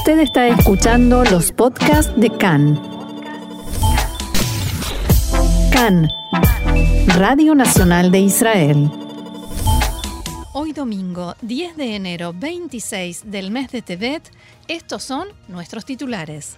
[0.00, 2.80] Usted está escuchando los podcasts de CAN.
[5.70, 6.08] CAN,
[7.18, 8.90] Radio Nacional de Israel.
[10.54, 14.22] Hoy domingo, 10 de enero 26 del mes de Tebet,
[14.68, 16.56] estos son nuestros titulares.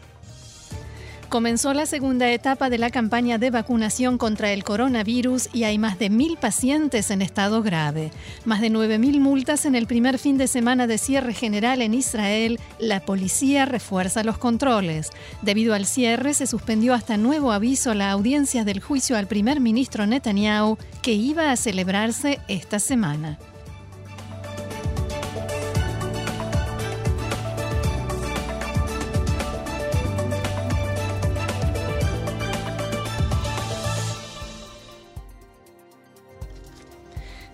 [1.32, 5.98] Comenzó la segunda etapa de la campaña de vacunación contra el coronavirus y hay más
[5.98, 8.10] de mil pacientes en estado grave.
[8.44, 12.60] Más de 9.000 multas en el primer fin de semana de cierre general en Israel.
[12.78, 15.08] La policía refuerza los controles.
[15.40, 20.06] Debido al cierre, se suspendió hasta nuevo aviso la audiencia del juicio al primer ministro
[20.06, 23.38] Netanyahu que iba a celebrarse esta semana.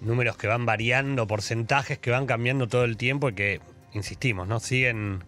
[0.00, 3.60] números que van variando, porcentajes que van cambiando todo el tiempo y que,
[3.92, 4.60] insistimos, ¿no?
[4.60, 5.22] Siguen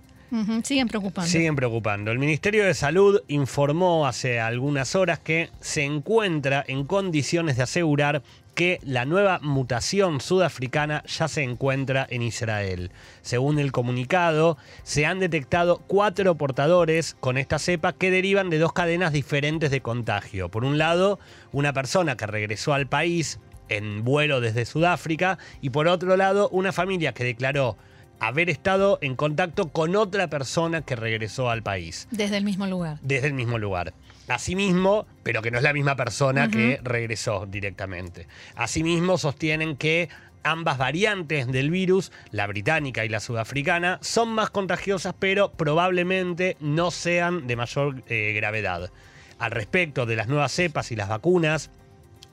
[0.62, 1.28] siguen preocupando.
[1.28, 2.10] Siguen preocupando.
[2.12, 8.22] El Ministerio de Salud informó hace algunas horas que se encuentra en condiciones de asegurar
[8.54, 12.91] que la nueva mutación sudafricana ya se encuentra en Israel.
[13.22, 18.72] Según el comunicado, se han detectado cuatro portadores con esta cepa que derivan de dos
[18.72, 20.49] cadenas diferentes de contagio.
[20.49, 21.19] Por un lado,
[21.52, 23.40] una persona que regresó al país
[23.70, 27.78] en vuelo desde Sudáfrica y por otro lado una familia que declaró
[28.20, 32.06] haber estado en contacto con otra persona que regresó al país.
[32.11, 32.99] Desde el mismo lugar.
[33.00, 33.94] Desde el mismo lugar.
[34.28, 38.28] Asimismo, pero que no es la misma persona que regresó directamente.
[38.55, 40.08] Asimismo, sostienen que
[40.44, 46.90] ambas variantes del virus, la británica y la sudafricana, son más contagiosas, pero probablemente no
[46.90, 48.90] sean de mayor eh, gravedad.
[49.38, 51.70] Al respecto de las nuevas cepas y las vacunas,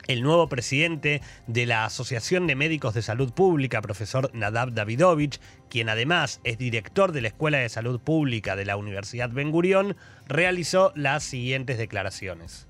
[0.08, 5.40] el nuevo presidente de la Asociación de Médicos de Salud Pública, profesor Nadav Davidovich,
[5.70, 9.96] quien además es director de la Escuela de Salud Pública de la Universidad Ben Gurión,
[10.28, 12.68] realizó las siguientes declaraciones.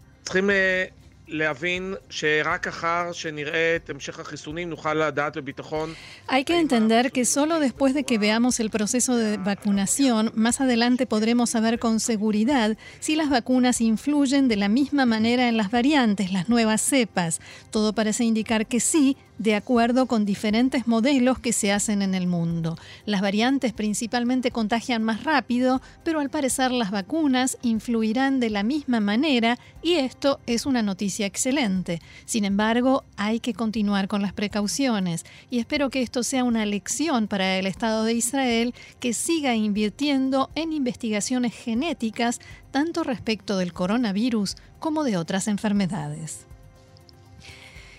[6.28, 11.06] Hay que entender que solo después de que veamos el proceso de vacunación, más adelante
[11.06, 16.32] podremos saber con seguridad si las vacunas influyen de la misma manera en las variantes,
[16.32, 17.42] las nuevas cepas.
[17.72, 22.28] Todo parece indicar que sí, de acuerdo con diferentes modelos que se hacen en el
[22.28, 22.78] mundo.
[23.06, 29.00] Las variantes principalmente contagian más rápido, pero al parecer las vacunas influirán de la misma
[29.00, 32.02] manera y esto es una noticia excelente.
[32.26, 37.28] Sin embargo, hay que continuar con las precauciones y espero que esto sea una lección
[37.28, 42.40] para el Estado de Israel que siga invirtiendo en investigaciones genéticas
[42.72, 46.47] tanto respecto del coronavirus como de otras enfermedades.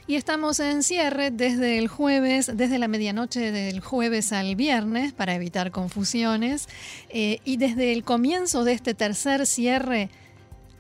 [0.09, 5.35] Y estamos en cierre desde el jueves, desde la medianoche del jueves al viernes, para
[5.35, 6.67] evitar confusiones.
[7.11, 10.09] Eh, y desde el comienzo de este tercer cierre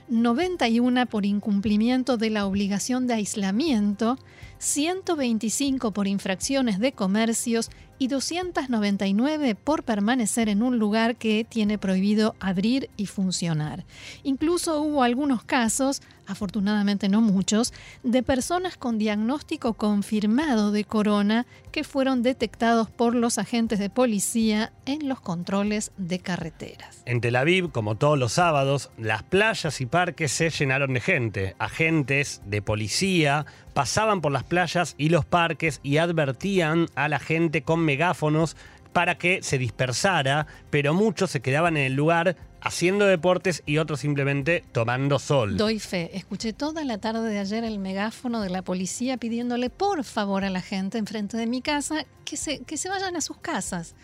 [0.09, 4.17] 91 por incumplimiento de la obligación de aislamiento,
[4.57, 7.69] 125 por infracciones de comercios
[7.99, 13.85] y 299 por permanecer en un lugar que tiene prohibido abrir y funcionar.
[14.23, 17.73] Incluso hubo algunos casos afortunadamente no muchos,
[18.03, 24.71] de personas con diagnóstico confirmado de corona que fueron detectados por los agentes de policía
[24.85, 27.03] en los controles de carreteras.
[27.05, 31.55] En Tel Aviv, como todos los sábados, las playas y parques se llenaron de gente.
[31.59, 37.63] Agentes de policía pasaban por las playas y los parques y advertían a la gente
[37.63, 38.55] con megáfonos
[38.93, 44.01] para que se dispersara, pero muchos se quedaban en el lugar haciendo deportes y otros
[44.01, 45.57] simplemente tomando sol.
[45.57, 46.11] Doy fe.
[46.13, 50.49] Escuché toda la tarde de ayer el megáfono de la policía pidiéndole por favor a
[50.49, 53.95] la gente enfrente de mi casa que se, que se vayan a sus casas.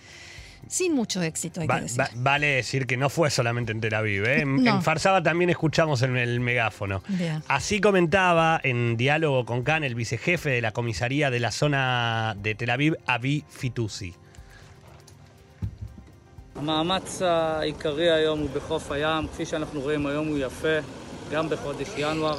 [0.68, 2.04] Sin mucho éxito, hay que decir.
[2.16, 4.26] vale decir que no fue solamente en Tel Aviv.
[4.26, 4.42] ¿eh?
[4.42, 7.04] En, Farsaba también escuchamos el, el megáfono.
[7.48, 12.56] Así comentaba en diálogo con Khan el vicejefe de la comisaría de la zona de
[12.56, 14.16] Tel Aviv, Avi Fitusi.
[16.56, 20.78] המאמץ העיקרי היום הוא בחוף הים, כפי שאנחנו רואים היום הוא יפה.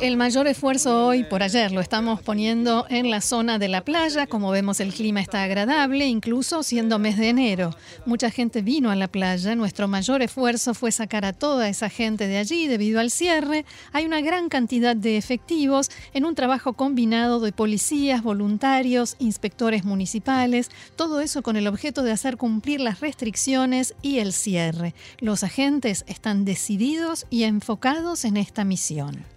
[0.00, 4.28] El mayor esfuerzo hoy por ayer lo estamos poniendo en la zona de la playa.
[4.28, 7.74] Como vemos, el clima está agradable, incluso siendo mes de enero.
[8.06, 9.56] Mucha gente vino a la playa.
[9.56, 13.64] Nuestro mayor esfuerzo fue sacar a toda esa gente de allí debido al cierre.
[13.92, 20.70] Hay una gran cantidad de efectivos en un trabajo combinado de policías, voluntarios, inspectores municipales.
[20.94, 24.94] Todo eso con el objeto de hacer cumplir las restricciones y el cierre.
[25.18, 28.75] Los agentes están decididos y enfocados en esta misión.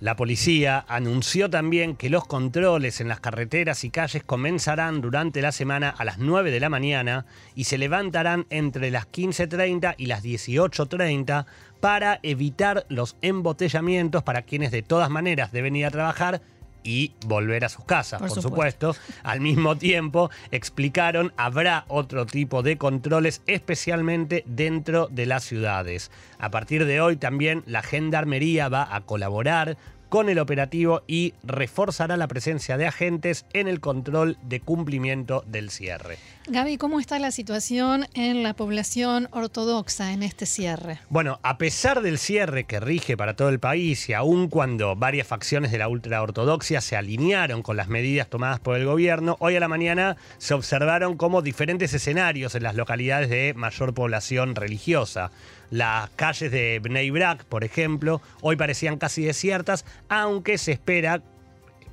[0.01, 5.51] La policía anunció también que los controles en las carreteras y calles comenzarán durante la
[5.51, 10.23] semana a las 9 de la mañana y se levantarán entre las 15.30 y las
[10.23, 11.45] 18.30
[11.79, 16.41] para evitar los embotellamientos para quienes de todas maneras deben ir a trabajar
[16.83, 18.95] y volver a sus casas, por, supuesto.
[19.23, 26.11] Al mismo tiempo, explicaron, habrá otro tipo de controles, especialmente dentro de las ciudades.
[26.37, 29.77] A partir de hoy también la Gendarmería va a colaborar
[30.09, 35.69] con el operativo y reforzará la presencia de agentes en el control de cumplimiento del
[35.69, 36.17] cierre.
[36.51, 40.97] Gaby, ¿cómo está la situación en la población ortodoxa en este cierre?
[41.07, 45.27] Bueno, a pesar del cierre que rige para todo el país y aun cuando varias
[45.27, 49.59] facciones de la ultraortodoxia se alinearon con las medidas tomadas por el gobierno, hoy a
[49.59, 55.29] la mañana se observaron como diferentes escenarios en las localidades de mayor población religiosa.
[55.69, 61.21] Las calles de Bnei Brak, por ejemplo, hoy parecían casi desiertas, aunque se espera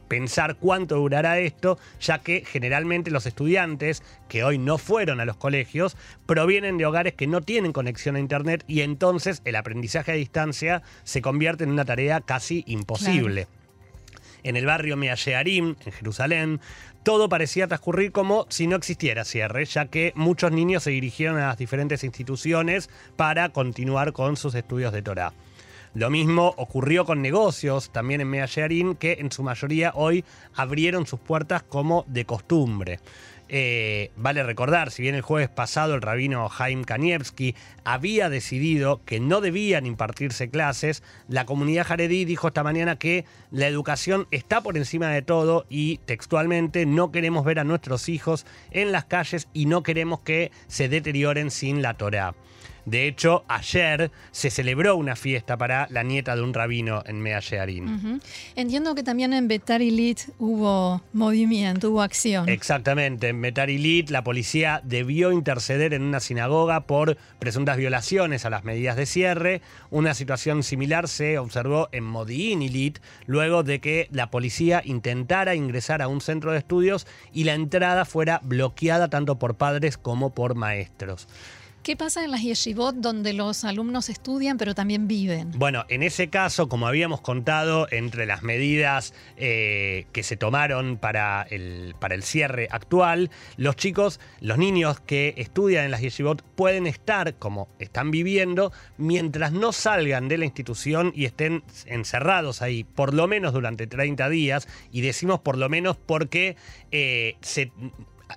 [0.09, 5.37] pensar cuánto durará esto, ya que generalmente los estudiantes que hoy no fueron a los
[5.37, 5.97] colegios
[6.27, 10.83] provienen de hogares que no tienen conexión a Internet y entonces el aprendizaje a distancia
[11.05, 13.49] se convierte en una tarea casi imposible.
[14.43, 16.61] En el barrio Meayearim, en Jerusalén,
[17.03, 21.49] todo parecía transcurrir como si no existiera cierre, ya que muchos niños se dirigieron a
[21.49, 25.33] las diferentes instituciones para continuar con sus estudios de Torah.
[25.97, 31.19] Lo mismo ocurrió con negocios también en Meayearim, que en su mayoría hoy abrieron sus
[31.19, 33.01] puertas como de costumbre.
[33.49, 39.21] Eh, vale recordar, si bien el jueves pasado el rabino Jaime Kanievski había decidido que
[39.21, 44.77] no debían impartirse clases, la comunidad jaredí dijo esta mañana que la educación está por
[44.77, 49.65] encima de todo y textualmente no queremos ver a nuestros hijos en las calles y
[49.65, 52.35] no queremos que se deterioren sin la Torah.
[52.87, 57.41] De hecho, ayer se celebró una fiesta para la nieta de un rabino en Mea
[57.41, 58.21] Shearim.
[58.55, 62.49] Entiendo que también en Betarilit hubo movimiento, hubo acción.
[62.49, 63.29] Exactamente.
[63.29, 68.97] En Betarilit la policía debió interceder en una sinagoga por presuntas violaciones a las medidas
[68.97, 69.63] de cierre.
[69.91, 76.03] Una situación similar se observó en Modi'in Ilit luego de que la policía intentara ingresar
[76.03, 80.55] a un centro de estudios y la entrada fuera bloqueada tanto por padres como por
[80.55, 81.27] maestros.
[81.87, 85.53] ¿Qué pasa en las yeshivot donde los alumnos estudian pero también viven?
[85.55, 91.43] Bueno, en ese caso, como habíamos contado, entre las medidas eh, que se tomaron para
[91.49, 96.89] el, para el cierre actual, los chicos, los niños que estudian en las yeshivot pueden
[96.89, 103.15] estar como están viviendo mientras no salgan de la institución y estén encerrados ahí, por
[103.15, 104.67] lo menos durante 30 días.
[104.91, 106.57] Y decimos por lo menos porque
[106.91, 107.37] eh,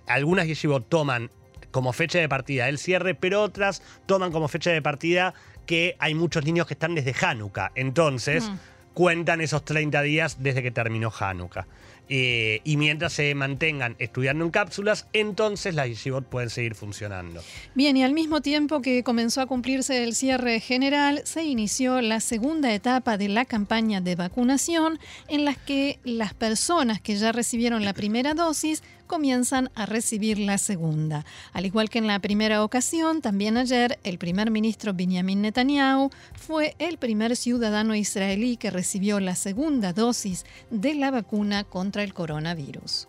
[0.05, 1.31] algunas yeshivot toman
[1.71, 5.33] como fecha de partida el cierre, pero otras toman como fecha de partida
[5.65, 7.71] que hay muchos niños que están desde Hanukkah.
[7.75, 8.55] Entonces, mm.
[8.93, 11.67] cuentan esos 30 días desde que terminó Hanukkah.
[12.11, 17.43] Eh, y mientras se mantengan estudiando en cápsulas, entonces las yeshivot pueden seguir funcionando.
[17.75, 22.19] Bien, y al mismo tiempo que comenzó a cumplirse el cierre general, se inició la
[22.19, 24.97] segunda etapa de la campaña de vacunación
[25.27, 30.57] en la que las personas que ya recibieron la primera dosis comienzan a recibir la
[30.57, 31.25] segunda.
[31.51, 36.75] Al igual que en la primera ocasión, también ayer el primer ministro Benjamin Netanyahu fue
[36.79, 43.07] el primer ciudadano israelí que recibió la segunda dosis de la vacuna contra el coronavirus.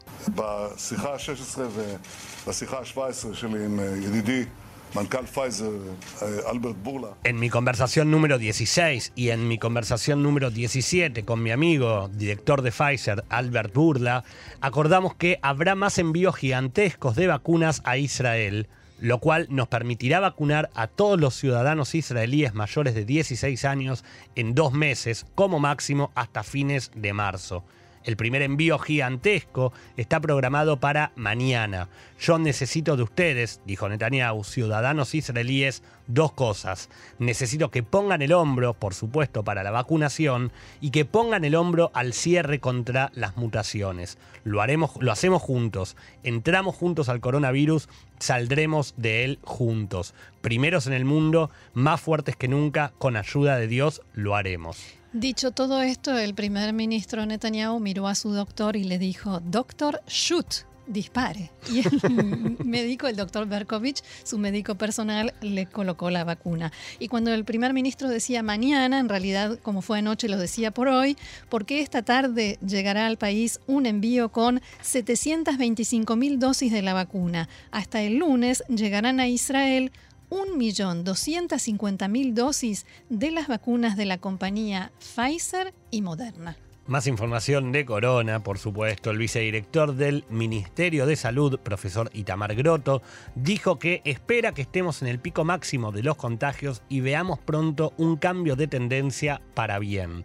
[7.24, 12.62] En mi conversación número 16 y en mi conversación número 17 con mi amigo, director
[12.62, 14.24] de Pfizer, Albert Burla,
[14.60, 18.68] acordamos que habrá más envíos gigantescos de vacunas a Israel,
[19.00, 24.04] lo cual nos permitirá vacunar a todos los ciudadanos israelíes mayores de 16 años
[24.34, 27.64] en dos meses, como máximo hasta fines de marzo.
[28.02, 31.88] El primer envío gigantesco está programado para mañana.
[32.18, 36.88] Yo necesito de ustedes, dijo Netanyahu, ciudadanos israelíes, dos cosas.
[37.18, 41.90] Necesito que pongan el hombro, por supuesto, para la vacunación y que pongan el hombro
[41.92, 44.16] al cierre contra las mutaciones.
[44.44, 45.94] Lo haremos, lo hacemos juntos.
[46.22, 50.14] Entramos juntos al coronavirus, saldremos de él juntos.
[50.40, 54.99] Primeros en el mundo, más fuertes que nunca, con ayuda de Dios lo haremos.
[55.12, 60.00] Dicho todo esto, el primer ministro Netanyahu miró a su doctor y le dijo, doctor,
[60.06, 60.46] shoot,
[60.86, 61.50] dispare.
[61.68, 66.70] Y el médico, el doctor Berkovich, su médico personal, le colocó la vacuna.
[67.00, 70.86] Y cuando el primer ministro decía mañana, en realidad, como fue anoche, lo decía por
[70.86, 71.16] hoy,
[71.48, 77.48] porque esta tarde llegará al país un envío con 725 mil dosis de la vacuna.
[77.72, 79.90] Hasta el lunes llegarán a Israel
[80.30, 86.56] 1.250.000 dosis de las vacunas de la compañía Pfizer y Moderna.
[86.86, 89.10] Más información de Corona, por supuesto.
[89.10, 93.00] El vicedirector del Ministerio de Salud, profesor Itamar Groto,
[93.36, 97.92] dijo que espera que estemos en el pico máximo de los contagios y veamos pronto
[97.96, 100.24] un cambio de tendencia para bien.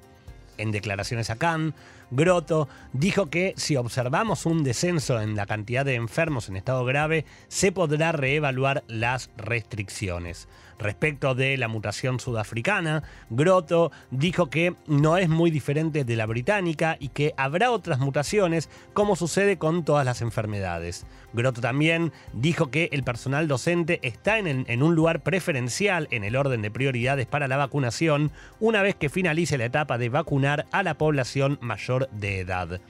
[0.57, 1.75] En declaraciones a Cannes,
[2.11, 7.25] Grotto dijo que si observamos un descenso en la cantidad de enfermos en estado grave,
[7.47, 10.47] se podrá reevaluar las restricciones.
[10.77, 16.97] Respecto de la mutación sudafricana, Grotto dijo que no es muy diferente de la británica
[16.99, 21.05] y que habrá otras mutaciones como sucede con todas las enfermedades.
[21.33, 26.35] Grotto también dijo que el personal docente está en, en un lugar preferencial en el
[26.35, 30.83] orden de prioridades para la vacunación una vez que finalice la etapa de vacunar a
[30.83, 32.81] la población mayor de edad.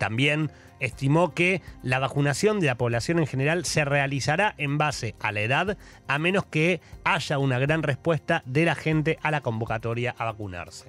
[0.00, 5.30] También estimó que la vacunación de la población en general se realizará en base a
[5.30, 5.76] la edad,
[6.08, 10.86] a menos que haya una gran respuesta de la gente a la convocatoria a vacunarse.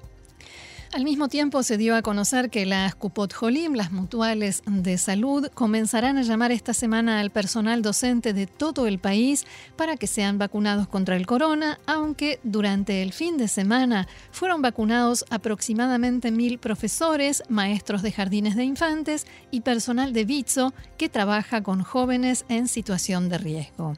[0.94, 5.48] Al mismo tiempo se dio a conocer que las Cupot Jolim, las mutuales de salud,
[5.54, 9.46] comenzarán a llamar esta semana al personal docente de todo el país
[9.78, 15.24] para que sean vacunados contra el corona, aunque durante el fin de semana fueron vacunados
[15.30, 21.84] aproximadamente mil profesores, maestros de jardines de infantes y personal de Bitso que trabaja con
[21.84, 23.96] jóvenes en situación de riesgo.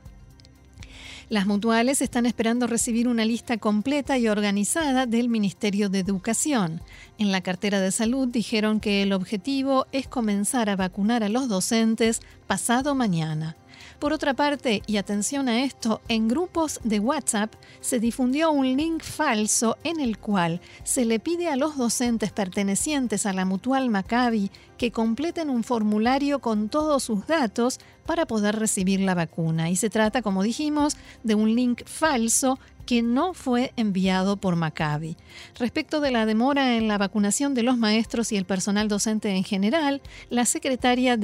[1.34, 6.80] Las mutuales están esperando recibir una lista completa y organizada del Ministerio de Educación.
[7.18, 11.50] En la cartera de salud dijeron que el objetivo es comenzar a vacunar a los
[11.50, 13.56] docentes pasado mañana.
[14.00, 19.02] Por otra parte, y atención a esto, en grupos de WhatsApp se difundió un link
[19.02, 24.52] falso en el cual se le pide a los docentes pertenecientes a la mutual Maccabi
[24.78, 29.70] que completen un formulario con todos sus datos para poder recibir la vacuna.
[29.70, 35.18] Y se trata, como dijimos, de un link falso que no fue enviado por Maccabi.
[35.58, 39.44] Respecto de la demora en la vacunación de los maestros y el personal docente en
[39.44, 41.18] general, la secretaria,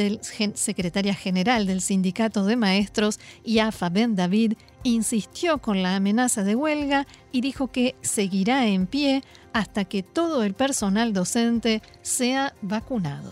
[1.14, 7.42] general del Sindicato de Maestros, Yafa Ben David, insistió con la amenaza de huelga y
[7.42, 9.24] dijo que seguirá en pie
[9.54, 13.32] hasta que todo el personal docente sea vacunado.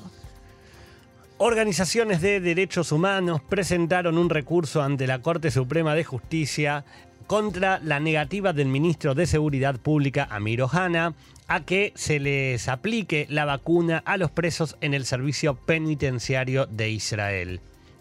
[1.39, 6.83] Organizaciones de derechos humanos presentaron un recurso ante la Corte Suprema de Justicia
[7.27, 11.13] contra la negativa del ministro de Seguridad Pública, Amir Ohana,
[11.47, 16.89] a que se les aplique la vacuna a los presos en el servicio penitenciario de
[16.89, 17.59] Israel.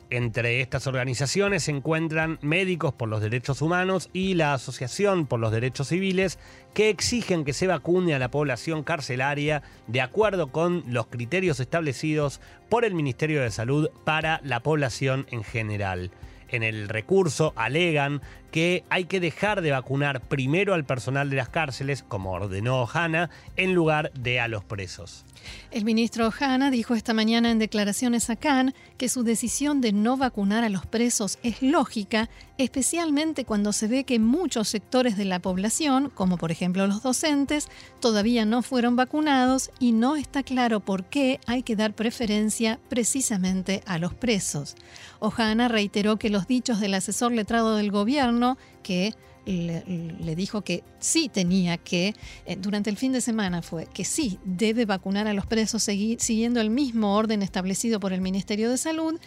[0.08, 5.50] Entre estas organizaciones se encuentran Médicos por los Derechos Humanos y la Asociación por los
[5.50, 6.38] Derechos Civiles,
[6.74, 12.40] que exigen que se vacune a la población carcelaria de acuerdo con los criterios establecidos
[12.68, 16.12] por el Ministerio de Salud para la población en general
[16.48, 21.48] en el recurso alegan que hay que dejar de vacunar primero al personal de las
[21.48, 25.24] cárceles, como ordenó Hanna, en lugar de a los presos.
[25.70, 30.16] El ministro Hanna dijo esta mañana en declaraciones a Cannes que su decisión de no
[30.16, 35.38] vacunar a los presos es lógica, especialmente cuando se ve que muchos sectores de la
[35.38, 37.68] población, como por ejemplo los docentes,
[38.00, 43.82] todavía no fueron vacunados y no está claro por qué hay que dar preferencia precisamente
[43.86, 44.76] a los presos.
[45.18, 48.45] Ohana reiteró que los dichos del asesor letrado del gobierno,
[48.82, 49.14] que
[49.46, 52.14] le, dijo que sí tenía que,
[52.46, 56.60] eh, durante el fin de semana fue, que sí debe vacunar a los presos siguiendo
[56.60, 59.20] el mismo orden establecido por el Ministerio de Salud.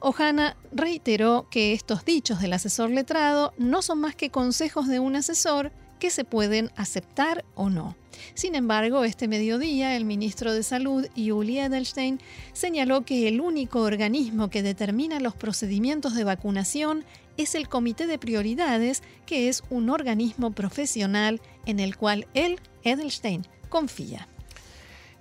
[0.00, 5.14] Ohana reiteró que estos dichos del asesor letrado no son más que consejos de un
[5.14, 5.70] asesor
[6.00, 7.94] que se pueden aceptar o no.
[8.34, 12.18] Sin embargo, este mediodía el ministro de Salud, Yuli Edelstein,
[12.52, 17.04] señaló que el único organismo que determina los procedimientos de vacunación
[17.36, 23.46] es el Comité de Prioridades, que es un organismo profesional en el cual él, Edelstein,
[23.68, 24.28] confía.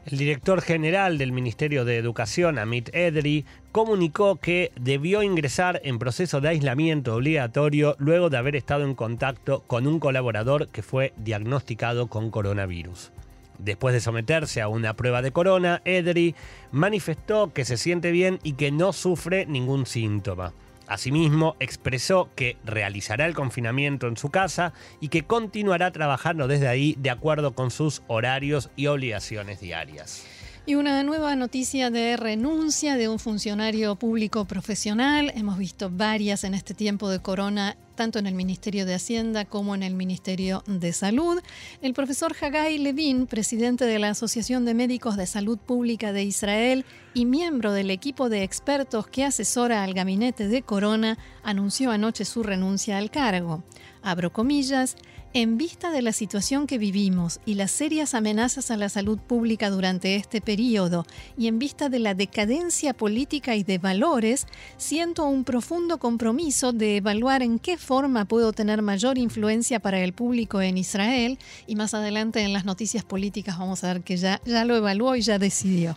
[0.06, 6.41] El director general del Ministerio de Educación, Amit Edri, comunicó que debió ingresar en proceso
[6.41, 12.08] de aislamiento obligatorio luego de haber estado en contacto con un colaborador que fue diagnosticado
[12.08, 13.12] con coronavirus.
[13.60, 16.34] Después de someterse a una prueba de corona, Edri
[16.71, 20.52] manifestó que se siente bien y que no sufre ningún síntoma.
[20.91, 26.97] Asimismo, expresó que realizará el confinamiento en su casa y que continuará trabajando desde ahí
[26.99, 30.25] de acuerdo con sus horarios y obligaciones diarias.
[30.65, 35.32] Y una nueva noticia de renuncia de un funcionario público profesional.
[35.34, 39.76] Hemos visto varias en este tiempo de corona, tanto en el Ministerio de Hacienda como
[39.76, 41.40] en el Ministerio de Salud.
[41.84, 46.84] El profesor Hagai Levin, presidente de la Asociación de Médicos de Salud Pública de Israel
[47.14, 52.42] y miembro del equipo de expertos que asesora al gabinete de corona, anunció anoche su
[52.42, 53.64] renuncia al cargo.
[54.02, 54.96] Abro comillas,
[55.34, 59.70] en vista de la situación que vivimos y las serias amenazas a la salud pública
[59.70, 61.06] durante este periodo
[61.38, 66.98] y en vista de la decadencia política y de valores, siento un profundo compromiso de
[66.98, 71.94] evaluar en qué forma puedo tener mayor influencia para el público en Israel y más
[71.94, 75.39] adelante en las noticias políticas vamos a ver que ya, ya lo evaluó y ya
[75.39, 75.96] decidió.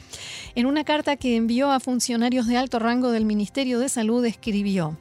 [0.54, 4.96] En una carta que envió a funcionarios de alto rango del Ministerio de Salud escribió,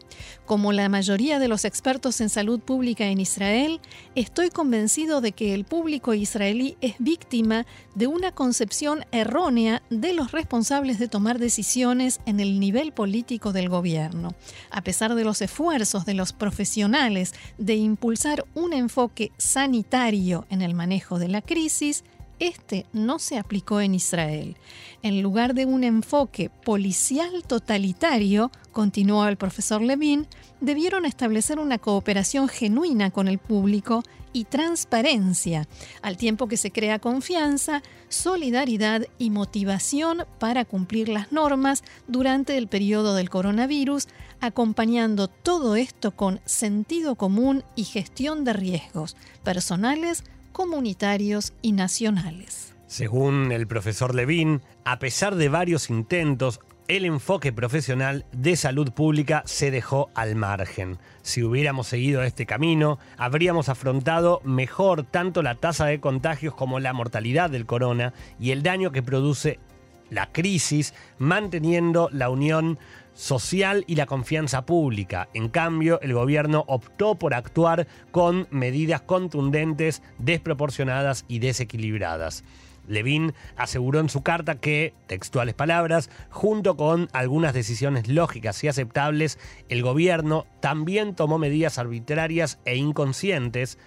[0.54, 3.82] como la mayoría de los expertos en salud pública en Israel,
[4.13, 10.32] estoy convencido de que el público israelí es víctima de una concepción errónea de los
[10.32, 14.36] responsables de tomar decisiones en el nivel político del gobierno.
[14.70, 20.76] A pesar de los esfuerzos de los profesionales de impulsar un enfoque sanitario en el
[20.76, 22.04] manejo de la crisis,
[22.39, 24.58] este no se aplicó en Israel.
[25.02, 30.28] En lugar de un enfoque policial totalitario, continuó el profesor Levin,
[30.62, 35.67] debieron establecer una cooperación genuina con el público y transparencia,
[36.02, 42.67] al tiempo que se crea confianza, solidaridad y motivación para cumplir las normas durante el
[42.67, 44.08] periodo del coronavirus,
[44.41, 52.74] acompañando todo esto con sentido común y gestión de riesgos personales, comunitarios y nacionales.
[52.88, 59.42] Según el profesor Levin, a pesar de varios intentos, el enfoque profesional de salud pública
[59.46, 61.00] se dejó al margen.
[61.22, 66.94] Si hubiéramos seguido este camino, habríamos afrontado mejor tanto la tasa de contagios como la
[66.94, 69.60] mortalidad del corona y el daño que produce
[70.10, 72.78] la crisis, manteniendo la unión
[73.13, 75.30] social y la confianza pública.
[75.34, 82.43] En cambio, el gobierno optó por actuar con medidas contundentes, desproporcionadas y desequilibradas.
[82.88, 89.39] Levin aseguró en su carta que, textuales palabras, junto con algunas decisiones lógicas y aceptables,
[89.69, 93.78] el gobierno también tomó medidas arbitrarias e inconscientes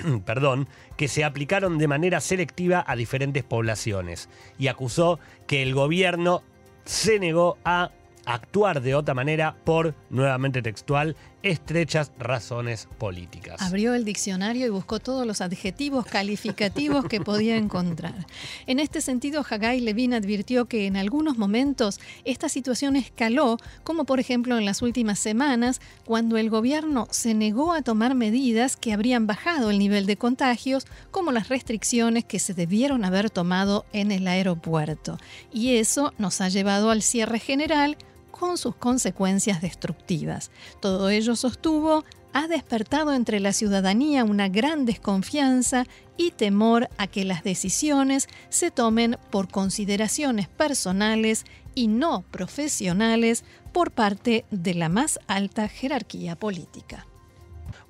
[0.24, 6.42] perdón, que se aplicaron de manera selectiva a diferentes poblaciones y acusó que el gobierno
[6.84, 7.90] se negó a
[8.34, 13.60] actuar de otra manera por, nuevamente textual, estrechas razones políticas.
[13.62, 18.26] Abrió el diccionario y buscó todos los adjetivos calificativos que podía encontrar.
[18.66, 24.20] En este sentido, Hagai Levin advirtió que en algunos momentos esta situación escaló, como por
[24.20, 29.26] ejemplo en las últimas semanas, cuando el gobierno se negó a tomar medidas que habrían
[29.26, 34.28] bajado el nivel de contagios, como las restricciones que se debieron haber tomado en el
[34.28, 35.18] aeropuerto.
[35.52, 37.96] Y eso nos ha llevado al cierre general
[38.40, 40.50] con sus consecuencias destructivas.
[40.80, 45.84] Todo ello sostuvo ha despertado entre la ciudadanía una gran desconfianza
[46.16, 53.90] y temor a que las decisiones se tomen por consideraciones personales y no profesionales por
[53.90, 57.06] parte de la más alta jerarquía política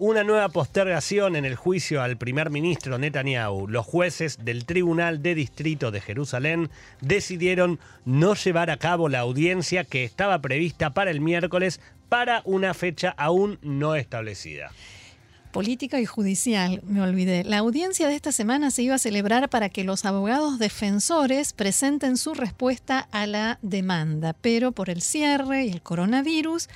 [0.01, 3.69] una nueva postergación en el juicio al primer ministro Netanyahu.
[3.69, 6.71] Los jueces del Tribunal de Distrito de Jerusalén
[7.03, 12.73] decidieron no llevar a cabo la audiencia que estaba prevista para el miércoles para una
[12.73, 14.73] fecha aún no establecida
[15.53, 17.43] política y judicial, me olvidé.
[17.43, 22.17] La audiencia de esta semana se iba a celebrar para que los abogados defensores presenten
[22.17, 26.69] su respuesta a la demanda, pero por el cierre y el coronavirus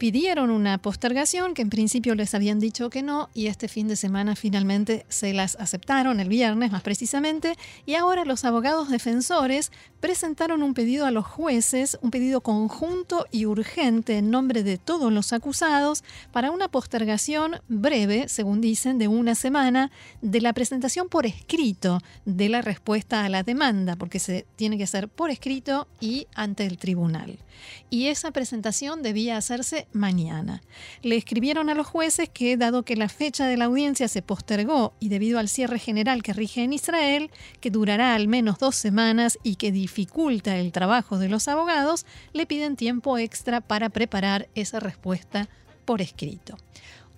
[0.00, 3.96] pidieron una postergación que en principio les habían dicho que no y este fin de
[3.96, 10.62] semana finalmente se las aceptaron, el viernes más precisamente, y ahora los abogados defensores presentaron
[10.62, 15.34] un pedido a los jueces, un pedido conjunto y urgente en nombre de todos los
[15.34, 19.90] acusados para una postergación breve, según dicen, de una semana
[20.22, 24.84] de la presentación por escrito de la respuesta a la demanda, porque se tiene que
[24.84, 27.38] hacer por escrito y ante el tribunal.
[27.90, 30.62] Y esa presentación debía hacerse mañana.
[31.02, 34.94] Le escribieron a los jueces que, dado que la fecha de la audiencia se postergó
[35.00, 39.38] y debido al cierre general que rige en Israel, que durará al menos dos semanas
[39.42, 44.80] y que dificulta el trabajo de los abogados, le piden tiempo extra para preparar esa
[44.80, 45.48] respuesta
[45.84, 46.56] por escrito.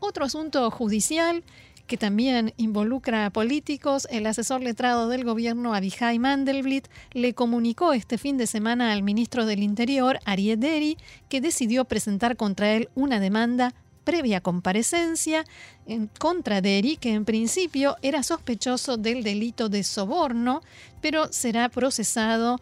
[0.01, 1.45] Otro asunto judicial
[1.87, 8.19] que también involucra a políticos, el asesor letrado del gobierno Abihai Mandelblit le comunicó este
[8.19, 10.97] fin de semana al ministro del Interior, Ariel Deri,
[11.29, 15.45] que decidió presentar contra él una demanda previa comparecencia
[15.87, 20.63] en contra de Eri, que en principio era sospechoso del delito de soborno,
[21.01, 22.61] pero será procesado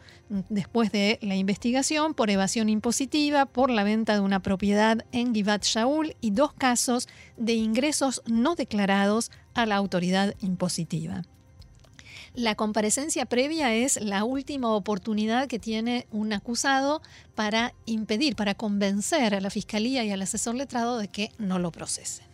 [0.48, 5.64] después de la investigación por evasión impositiva, por la venta de una propiedad en Givat
[5.64, 11.22] Shaul y dos casos de ingresos no declarados a la autoridad impositiva.
[12.34, 17.02] La comparecencia previa es la última oportunidad que tiene un acusado
[17.34, 21.72] para impedir, para convencer a la fiscalía y al asesor letrado de que no lo
[21.72, 22.30] procesen.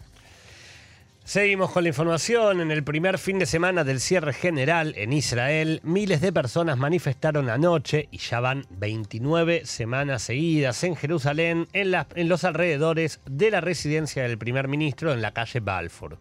[1.25, 2.61] Seguimos con la información.
[2.61, 7.51] En el primer fin de semana del cierre general en Israel, miles de personas manifestaron
[7.51, 13.61] anoche y ya van 29 semanas seguidas en Jerusalén, en, en los alrededores de la
[13.61, 16.19] residencia del primer ministro en la calle Balfour.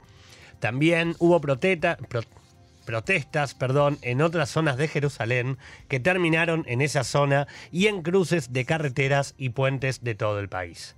[0.59, 1.97] También hubo protesta,
[2.85, 8.53] protestas perdón, en otras zonas de Jerusalén que terminaron en esa zona y en cruces
[8.53, 10.95] de carreteras y puentes de todo el país.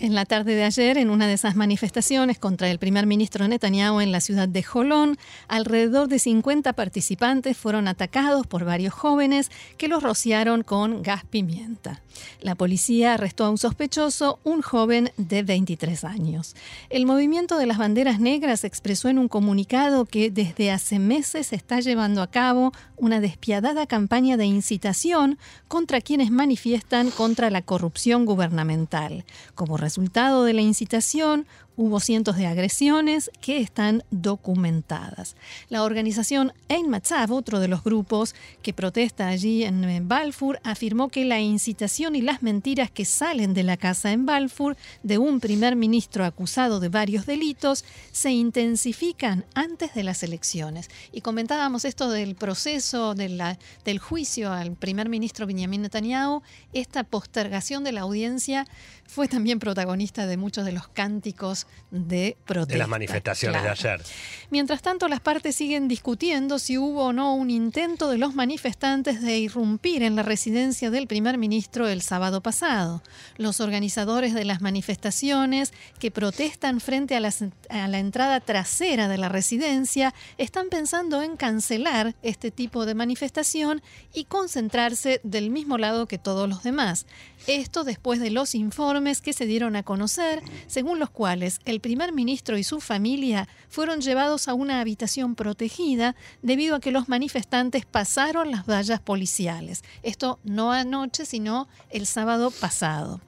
[0.00, 4.00] En la tarde de ayer, en una de esas manifestaciones contra el primer ministro Netanyahu
[4.00, 9.88] en la ciudad de Jolón, alrededor de 50 participantes fueron atacados por varios jóvenes que
[9.88, 12.00] los rociaron con gas pimienta.
[12.40, 16.54] La policía arrestó a un sospechoso, un joven de 23 años.
[16.90, 21.80] El movimiento de las banderas negras expresó en un comunicado que desde hace meses está
[21.80, 29.24] llevando a cabo una despiadada campaña de incitación contra quienes manifiestan contra la corrupción gubernamental.
[29.54, 31.46] Como resultado de la incitación,
[31.78, 35.36] hubo cientos de agresiones que están documentadas.
[35.68, 41.24] La organización Ein Matzav, otro de los grupos que protesta allí en Balfour, afirmó que
[41.24, 45.76] la incitación y las mentiras que salen de la casa en Balfour de un primer
[45.76, 50.90] ministro acusado de varios delitos se intensifican antes de las elecciones.
[51.12, 57.92] Y comentábamos esto del proceso del juicio al primer ministro Benjamin Netanyahu, esta postergación de
[57.92, 58.66] la audiencia
[59.06, 62.74] fue también protagonista de muchos de los cánticos de protesta.
[62.74, 64.02] De las manifestaciones de ayer.
[64.50, 69.22] Mientras tanto, las partes siguen discutiendo si hubo o no un intento de los manifestantes
[69.22, 73.02] de irrumpir en la residencia del primer ministro el sábado pasado.
[73.36, 77.32] Los organizadores de las manifestaciones que protestan frente a la,
[77.70, 83.82] a la entrada trasera de la residencia están pensando en cancelar este tipo de manifestación
[84.12, 87.06] y concentrarse del mismo lado que todos los demás.
[87.46, 92.12] Esto después de los informes que se dieron a conocer, según los cuales el primer
[92.12, 97.86] ministro y su familia fueron llevados a una habitación protegida debido a que los manifestantes
[97.86, 99.82] pasaron las vallas policiales.
[100.02, 103.20] Esto no anoche, sino el sábado pasado.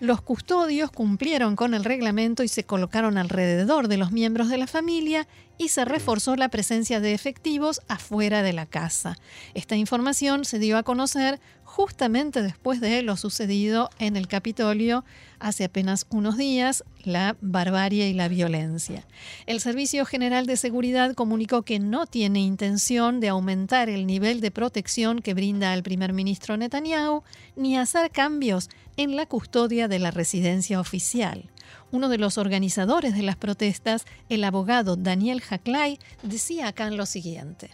[0.00, 4.66] Los custodios cumplieron con el reglamento y se colocaron alrededor de los miembros de la
[4.66, 5.28] familia
[5.62, 9.16] y se reforzó la presencia de efectivos afuera de la casa.
[9.54, 15.04] Esta información se dio a conocer justamente después de lo sucedido en el Capitolio
[15.38, 19.06] hace apenas unos días, la barbarie y la violencia.
[19.46, 24.50] El Servicio General de Seguridad comunicó que no tiene intención de aumentar el nivel de
[24.50, 27.22] protección que brinda al primer ministro Netanyahu
[27.54, 31.51] ni hacer cambios en la custodia de la residencia oficial.
[31.90, 37.06] Uno de los organizadores de las protestas, el abogado Daniel Haklay, decía acá en lo
[37.06, 37.70] siguiente.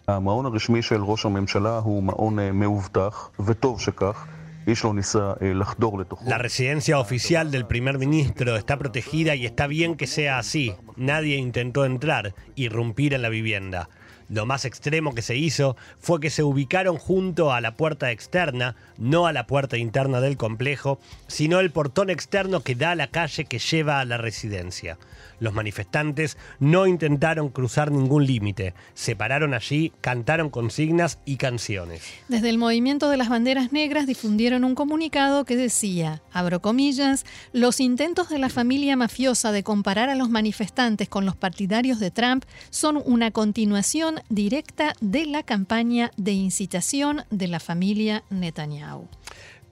[6.27, 10.75] La residencia oficial del primer ministro está protegida y está bien que sea así.
[10.97, 13.89] Nadie intentó entrar, irrumpir en la vivienda.
[14.29, 18.77] Lo más extremo que se hizo fue que se ubicaron junto a la puerta externa,
[18.99, 23.07] no a la puerta interna del complejo, sino el portón externo que da a la
[23.07, 24.99] calle que lleva a la residencia.
[25.41, 32.03] Los manifestantes no intentaron cruzar ningún límite, se pararon allí, cantaron consignas y canciones.
[32.29, 37.79] Desde el movimiento de las banderas negras difundieron un comunicado que decía, abro comillas, los
[37.81, 42.45] intentos de la familia mafiosa de comparar a los manifestantes con los partidarios de Trump
[42.71, 49.09] son una continuación directa de la campaña de incitación de la familia Netanyahu.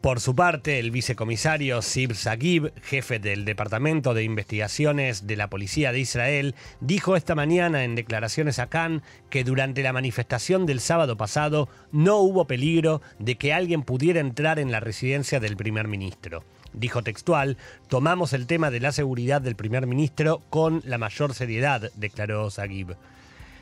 [0.01, 5.91] Por su parte, el vicecomisario Sib Sagib, jefe del Departamento de Investigaciones de la Policía
[5.91, 11.17] de Israel, dijo esta mañana en declaraciones a Cannes que durante la manifestación del sábado
[11.17, 16.45] pasado no hubo peligro de que alguien pudiera entrar en la residencia del primer ministro.
[16.73, 17.57] Dijo textual,
[17.89, 22.97] tomamos el tema de la seguridad del primer ministro con la mayor seriedad, declaró Sagib.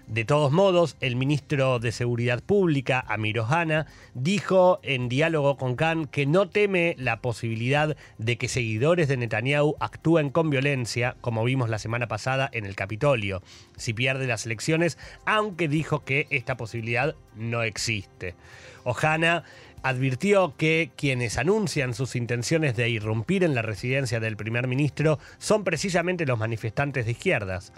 [0.07, 6.07] De todos modos, el ministro de Seguridad Pública, Amir Ohana, dijo en diálogo con Khan
[6.07, 11.71] que no teme la posibilidad de que seguidores de Netanyahu actúen con violencia, como vimos
[11.71, 13.43] la semana pasada en el Capitolio,
[13.77, 18.35] si pierde las elecciones, aunque dijo que esta posibilidad no existe.
[18.85, 19.45] Ohana
[19.85, 25.63] advirtió que quienes anuncian sus intenciones de irrumpir en la residencia del primer ministro son
[25.63, 27.71] precisamente los manifestantes de izquierdas.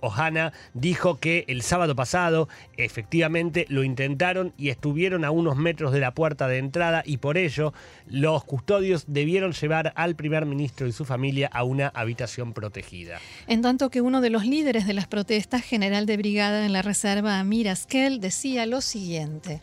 [0.00, 6.00] Ohana dijo que el sábado pasado efectivamente lo intentaron y estuvieron a unos metros de
[6.00, 7.74] la puerta de entrada y por ello
[8.06, 13.18] los custodios debieron llevar al primer ministro y su familia a una habitación protegida.
[13.46, 16.80] En tanto que uno de los líderes de las protestas, general de brigada en la
[16.80, 19.60] reserva Amir Askel, decía lo siguiente.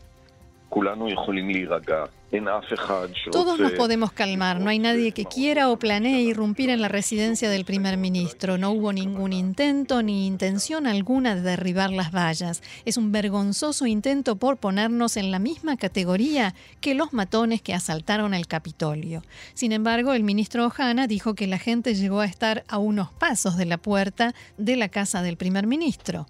[3.32, 4.60] Todos nos podemos calmar.
[4.60, 8.58] No hay nadie que quiera o planee irrumpir en la residencia del primer ministro.
[8.58, 12.62] No hubo ningún intento ni intención alguna de derribar las vallas.
[12.84, 18.34] Es un vergonzoso intento por ponernos en la misma categoría que los matones que asaltaron
[18.34, 19.22] el Capitolio.
[19.54, 23.56] Sin embargo, el ministro Ojana dijo que la gente llegó a estar a unos pasos
[23.56, 26.26] de la puerta de la casa del primer ministro.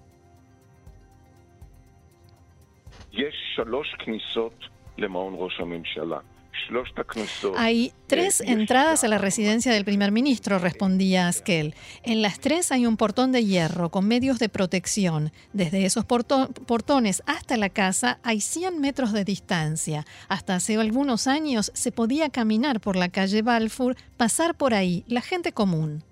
[7.57, 11.75] Hay tres entradas a la residencia del primer ministro, respondía Askel.
[12.03, 15.33] En las tres hay un portón de hierro con medios de protección.
[15.53, 20.05] Desde esos portones hasta la casa hay 100 metros de distancia.
[20.29, 25.23] Hasta hace algunos años se podía caminar por la calle Balfour, pasar por ahí, la
[25.23, 26.05] gente común.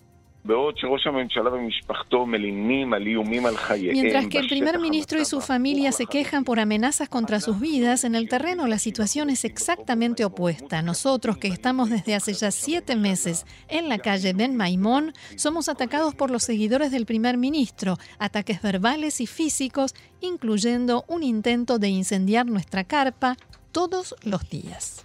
[3.92, 8.04] Mientras que el primer ministro y su familia se quejan por amenazas contra sus vidas,
[8.04, 10.82] en el terreno la situación es exactamente opuesta.
[10.82, 16.14] Nosotros, que estamos desde hace ya siete meses en la calle Ben Maimón, somos atacados
[16.14, 22.46] por los seguidores del primer ministro, ataques verbales y físicos, incluyendo un intento de incendiar
[22.46, 23.36] nuestra carpa
[23.72, 25.04] todos los días.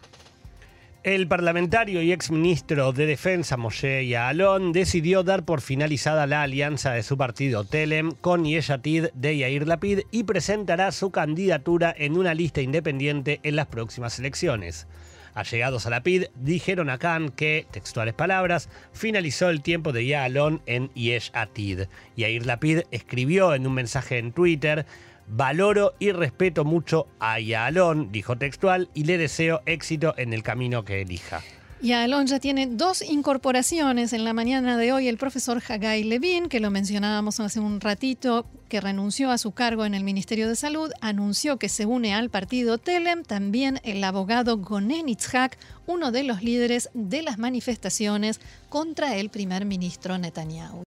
[1.04, 7.02] El parlamentario y exministro de Defensa Moshe Yaalon decidió dar por finalizada la alianza de
[7.02, 12.62] su partido Telem con Yeshatid de Yair Lapid y presentará su candidatura en una lista
[12.62, 14.86] independiente en las próximas elecciones.
[15.34, 20.94] Allegados a Lapid dijeron a Khan que, textuales palabras, finalizó el tiempo de Yaalon en
[20.94, 21.84] Yesh Atid.
[22.16, 24.86] Yair Lapid escribió en un mensaje en Twitter
[25.34, 30.84] Valoro y respeto mucho a Yaalon, dijo textual, y le deseo éxito en el camino
[30.84, 31.42] que elija.
[31.82, 34.12] Yaalon ya tiene dos incorporaciones.
[34.12, 38.46] En la mañana de hoy, el profesor Hagai Levin, que lo mencionábamos hace un ratito,
[38.68, 42.30] que renunció a su cargo en el Ministerio de Salud, anunció que se une al
[42.30, 43.24] partido Telem.
[43.24, 49.64] También el abogado Gonen Itzhak, uno de los líderes de las manifestaciones contra el primer
[49.64, 50.80] ministro Netanyahu.